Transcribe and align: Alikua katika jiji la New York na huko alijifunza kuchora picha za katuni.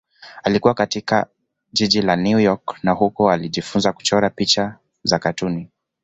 Alikua 0.43 0.73
katika 0.73 1.27
jiji 1.73 2.01
la 2.01 2.15
New 2.15 2.39
York 2.39 2.79
na 2.83 2.91
huko 2.91 3.31
alijifunza 3.31 3.93
kuchora 3.93 4.29
picha 4.29 4.77
za 5.03 5.19
katuni. 5.19 5.69